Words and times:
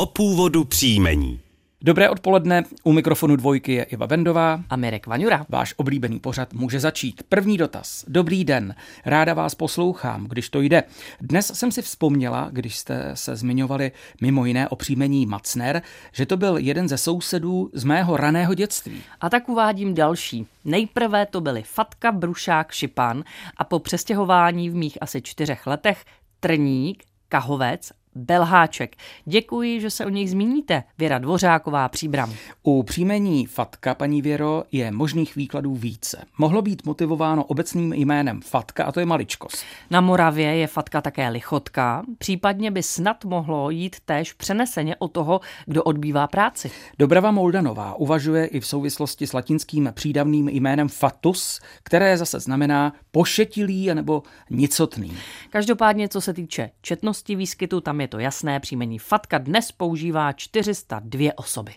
o 0.00 0.06
původu 0.06 0.64
příjmení. 0.64 1.40
Dobré 1.82 2.10
odpoledne, 2.10 2.64
u 2.84 2.92
mikrofonu 2.92 3.36
dvojky 3.36 3.72
je 3.72 3.82
Iva 3.82 4.06
Bendová. 4.06 4.60
A 4.70 4.76
Mirek 4.76 5.06
Vaňura. 5.06 5.46
Váš 5.48 5.74
oblíbený 5.76 6.20
pořad 6.20 6.52
může 6.52 6.80
začít. 6.80 7.22
První 7.28 7.58
dotaz. 7.58 8.04
Dobrý 8.08 8.44
den, 8.44 8.74
ráda 9.04 9.34
vás 9.34 9.54
poslouchám, 9.54 10.26
když 10.28 10.48
to 10.48 10.60
jde. 10.60 10.82
Dnes 11.20 11.52
jsem 11.54 11.72
si 11.72 11.82
vzpomněla, 11.82 12.48
když 12.52 12.76
jste 12.76 13.10
se 13.14 13.36
zmiňovali 13.36 13.92
mimo 14.20 14.44
jiné 14.44 14.68
o 14.68 14.76
příjmení 14.76 15.26
Macner, 15.26 15.82
že 16.12 16.26
to 16.26 16.36
byl 16.36 16.56
jeden 16.56 16.88
ze 16.88 16.98
sousedů 16.98 17.70
z 17.72 17.84
mého 17.84 18.16
raného 18.16 18.54
dětství. 18.54 19.02
A 19.20 19.30
tak 19.30 19.48
uvádím 19.48 19.94
další. 19.94 20.46
Nejprve 20.64 21.26
to 21.26 21.40
byly 21.40 21.62
Fatka, 21.62 22.12
Brušák, 22.12 22.72
Šipan 22.72 23.24
a 23.56 23.64
po 23.64 23.78
přestěhování 23.78 24.70
v 24.70 24.74
mých 24.74 24.98
asi 25.00 25.22
čtyřech 25.22 25.66
letech 25.66 26.04
Trník, 26.40 27.04
Kahovec 27.28 27.92
Belháček. 28.14 28.96
Děkuji, 29.24 29.80
že 29.80 29.90
se 29.90 30.06
o 30.06 30.08
nich 30.08 30.30
zmíníte. 30.30 30.82
Věra 30.98 31.18
Dvořáková, 31.18 31.88
Příbram. 31.88 32.34
U 32.62 32.82
příjmení 32.82 33.46
Fatka, 33.46 33.94
paní 33.94 34.22
Věro, 34.22 34.64
je 34.72 34.90
možných 34.90 35.36
výkladů 35.36 35.74
více. 35.74 36.24
Mohlo 36.38 36.62
být 36.62 36.86
motivováno 36.86 37.44
obecným 37.44 37.92
jménem 37.92 38.40
Fatka 38.40 38.84
a 38.84 38.92
to 38.92 39.00
je 39.00 39.06
maličkost. 39.06 39.64
Na 39.90 40.00
Moravě 40.00 40.56
je 40.56 40.66
Fatka 40.66 41.00
také 41.00 41.28
lichotka, 41.28 42.02
případně 42.18 42.70
by 42.70 42.82
snad 42.82 43.24
mohlo 43.24 43.70
jít 43.70 43.96
též 44.04 44.32
přeneseně 44.32 44.96
o 44.96 45.08
toho, 45.08 45.40
kdo 45.66 45.82
odbývá 45.82 46.26
práci. 46.26 46.70
Dobrava 46.98 47.30
Moldanová 47.30 47.94
uvažuje 47.94 48.46
i 48.46 48.60
v 48.60 48.66
souvislosti 48.66 49.26
s 49.26 49.32
latinským 49.32 49.88
přídavným 49.94 50.48
jménem 50.48 50.88
fatus, 50.88 51.60
které 51.82 52.18
zase 52.18 52.40
znamená 52.40 52.92
pošetilý 53.10 53.94
nebo 53.94 54.22
nicotný. 54.50 55.12
Každopádně, 55.50 56.08
co 56.08 56.20
se 56.20 56.34
týče 56.34 56.70
četnosti 56.82 57.36
výskytu, 57.36 57.80
tam 57.80 57.99
je 58.00 58.08
to 58.08 58.18
jasné, 58.18 58.60
příjmení 58.60 58.98
Fatka 58.98 59.38
dnes 59.38 59.72
používá 59.72 60.32
402 60.32 61.32
osoby. 61.36 61.74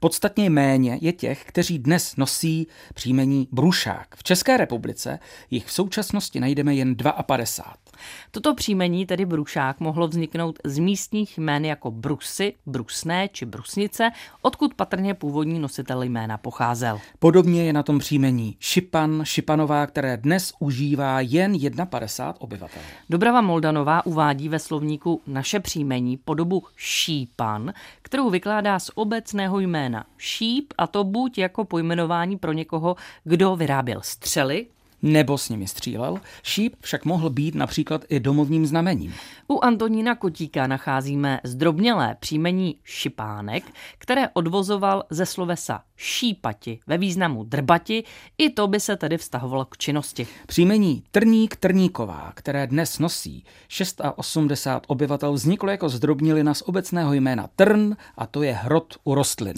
Podstatně 0.00 0.50
méně 0.50 0.98
je 1.00 1.12
těch, 1.12 1.44
kteří 1.44 1.78
dnes 1.78 2.16
nosí 2.16 2.66
příjmení 2.94 3.48
Brušák. 3.52 4.16
V 4.16 4.22
České 4.22 4.56
republice 4.56 5.18
jich 5.50 5.66
v 5.66 5.72
současnosti 5.72 6.40
najdeme 6.40 6.74
jen 6.74 6.96
52. 7.22 7.81
Toto 8.30 8.54
příjmení, 8.54 9.06
tedy 9.06 9.26
Brušák, 9.26 9.80
mohlo 9.80 10.08
vzniknout 10.08 10.58
z 10.64 10.78
místních 10.78 11.38
jmén 11.38 11.64
jako 11.64 11.90
Brusy, 11.90 12.54
Brusné 12.66 13.28
či 13.28 13.46
Brusnice, 13.46 14.10
odkud 14.42 14.74
patrně 14.74 15.14
původní 15.14 15.58
nositel 15.58 16.02
jména 16.02 16.38
pocházel. 16.38 17.00
Podobně 17.18 17.64
je 17.64 17.72
na 17.72 17.82
tom 17.82 17.98
příjmení 17.98 18.56
Šipan, 18.60 19.20
Šipanová, 19.24 19.86
které 19.86 20.16
dnes 20.16 20.52
užívá 20.58 21.20
jen 21.20 21.52
51 21.86 22.34
obyvatel. 22.38 22.82
Dobrava 23.10 23.40
Moldanová 23.40 24.06
uvádí 24.06 24.48
ve 24.48 24.58
slovníku 24.58 25.20
naše 25.26 25.60
příjmení 25.60 26.16
podobu 26.16 26.62
Šípan, 26.76 27.72
kterou 28.02 28.30
vykládá 28.30 28.78
z 28.78 28.90
obecného 28.94 29.60
jména 29.60 30.04
šíp 30.18 30.72
a 30.78 30.86
to 30.86 31.04
buď 31.04 31.38
jako 31.38 31.64
pojmenování 31.64 32.38
pro 32.38 32.52
někoho, 32.52 32.96
kdo 33.24 33.56
vyráběl 33.56 34.00
střely, 34.02 34.66
nebo 35.02 35.38
s 35.38 35.48
nimi 35.48 35.66
střílel, 35.66 36.20
šíp 36.42 36.74
však 36.80 37.04
mohl 37.04 37.30
být 37.30 37.54
například 37.54 38.04
i 38.08 38.20
domovním 38.20 38.66
znamením. 38.66 39.14
U 39.48 39.64
Antonína 39.64 40.14
Kotíka 40.14 40.66
nacházíme 40.66 41.40
zdrobnělé 41.44 42.16
příjmení 42.20 42.76
šipánek, 42.84 43.64
které 43.98 44.28
odvozoval 44.28 45.04
ze 45.10 45.26
slovesa 45.26 45.82
šípati 45.96 46.80
ve 46.86 46.98
významu 46.98 47.44
drbati, 47.44 48.04
i 48.38 48.50
to 48.50 48.66
by 48.66 48.80
se 48.80 48.96
tedy 48.96 49.18
vztahovalo 49.18 49.64
k 49.64 49.78
činnosti. 49.78 50.26
Příjmení 50.46 51.02
Trník 51.10 51.56
Trníková, 51.56 52.32
které 52.34 52.66
dnes 52.66 52.98
nosí 52.98 53.44
680 53.68 54.82
obyvatel, 54.86 55.32
vzniklo 55.32 55.70
jako 55.70 55.88
zdrobnilina 55.88 56.54
z 56.54 56.62
obecného 56.62 57.12
jména 57.12 57.48
Trn 57.56 57.96
a 58.16 58.26
to 58.26 58.42
je 58.42 58.52
hrot 58.52 58.94
u 59.04 59.14
rostlin. 59.14 59.54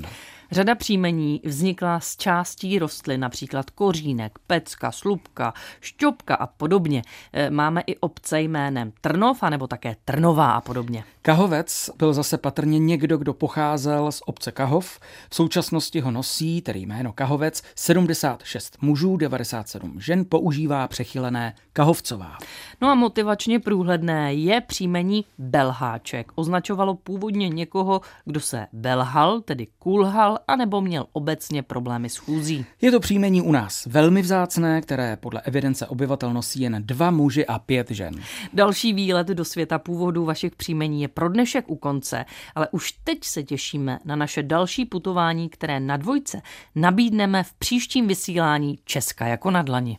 Řada 0.51 0.75
příjmení 0.75 1.41
vznikla 1.45 2.01
z 2.01 2.17
částí 2.17 2.79
rostlin, 2.79 3.21
například 3.21 3.71
kořínek, 3.71 4.39
pecka, 4.47 4.93
slupka, 4.93 5.55
šťopka 5.81 6.35
a 6.35 6.47
podobně. 6.47 7.03
E, 7.33 7.51
máme 7.51 7.83
i 7.87 7.97
obce 7.97 8.41
jménem 8.41 8.93
Trnov, 9.01 9.43
anebo 9.43 9.67
také 9.67 9.97
Trnová 10.05 10.53
a 10.53 10.61
podobně. 10.61 11.05
Kahovec 11.23 11.91
byl 11.99 12.13
zase 12.13 12.39
patrně 12.39 12.79
někdo, 12.79 13.19
kdo 13.19 13.35
pocházel 13.35 14.13
z 14.13 14.23
obce 14.27 14.53
Kahov. 14.53 15.01
V 15.31 15.35
současnosti 15.35 16.01
ho 16.01 16.11
nosí, 16.11 16.63
tedy 16.63 16.81
jméno 16.81 17.13
Kahovec, 17.13 17.63
76 17.75 18.77
mužů, 18.83 19.17
97 19.17 20.01
žen, 20.01 20.25
používá 20.29 20.89
přechylené 20.89 21.55
Kahovcová. 21.73 22.39
No 22.81 22.89
a 22.89 22.95
motivačně 22.95 23.61
průhledné 23.61 24.35
je 24.35 24.61
příjmení 24.61 25.25
Belháček. 25.39 26.33
Označovalo 26.35 26.95
původně 26.95 27.49
někoho, 27.49 28.01
kdo 28.25 28.41
se 28.41 28.67
belhal, 28.73 29.41
tedy 29.41 29.67
kulhal, 29.79 30.34
anebo 30.49 30.81
měl 30.81 31.07
obecně 31.13 31.63
problémy 31.63 32.09
s 32.09 32.17
chůzí. 32.17 32.67
Je 32.81 32.91
to 32.91 33.01
příjmení 33.01 33.43
u 33.43 33.53
nás 33.53 33.87
velmi 33.87 34.23
vzácné, 34.23 34.81
které 34.81 35.17
podle 35.17 35.41
evidence 35.41 35.87
obyvatel 35.87 36.33
nosí 36.33 36.61
jen 36.61 36.77
dva 36.81 37.11
muži 37.11 37.47
a 37.47 37.59
pět 37.59 37.91
žen. 37.91 38.15
Další 38.53 38.93
výlet 38.93 39.27
do 39.27 39.45
světa 39.45 39.79
původu 39.79 40.25
vašich 40.25 40.57
příjmení 40.57 41.03
je 41.03 41.09
pro 41.09 41.29
dnešek 41.29 41.65
u 41.71 41.77
konce, 41.77 42.25
ale 42.55 42.69
už 42.73 42.93
teď 42.93 43.25
se 43.25 43.43
těšíme 43.43 43.99
na 44.05 44.17
naše 44.17 44.43
další 44.43 44.85
putování, 44.85 45.49
které 45.49 45.81
na 45.81 45.97
dvojce 45.97 46.43
nabídneme 46.75 47.43
v 47.43 47.53
příštím 47.53 48.09
vysílání 48.09 48.79
Česka 48.85 49.27
jako 49.27 49.51
na 49.51 49.63
dlani. 49.63 49.99